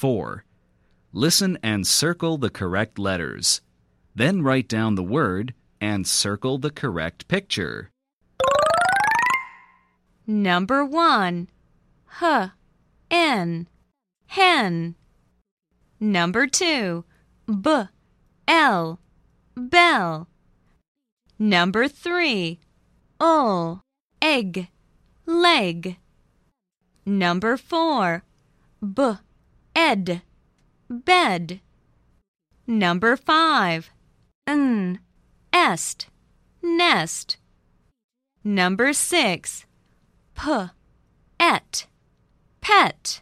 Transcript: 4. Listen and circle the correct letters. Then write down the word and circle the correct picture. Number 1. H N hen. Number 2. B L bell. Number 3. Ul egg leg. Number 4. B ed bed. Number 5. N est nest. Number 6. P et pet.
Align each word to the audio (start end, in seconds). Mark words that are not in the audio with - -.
4. 0.00 0.46
Listen 1.12 1.58
and 1.62 1.86
circle 1.86 2.38
the 2.38 2.48
correct 2.48 2.98
letters. 2.98 3.60
Then 4.14 4.40
write 4.40 4.66
down 4.66 4.94
the 4.94 5.02
word 5.02 5.52
and 5.78 6.06
circle 6.06 6.56
the 6.56 6.70
correct 6.70 7.28
picture. 7.28 7.90
Number 10.26 10.86
1. 10.86 11.48
H 12.22 12.50
N 13.10 13.68
hen. 14.28 14.94
Number 16.00 16.46
2. 16.46 17.04
B 17.60 17.82
L 18.48 19.00
bell. 19.54 20.28
Number 21.38 21.88
3. 21.88 22.58
Ul 23.20 23.82
egg 24.22 24.68
leg. 25.26 25.98
Number 27.04 27.58
4. 27.58 28.22
B 28.94 29.02
ed 29.74 30.22
bed. 30.88 31.60
Number 32.66 33.16
5. 33.16 33.90
N 34.46 35.00
est 35.52 36.06
nest. 36.62 37.36
Number 38.42 38.92
6. 38.92 39.66
P 40.34 40.70
et 41.38 41.86
pet. 42.60 43.20